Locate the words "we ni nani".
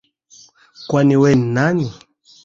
1.21-1.87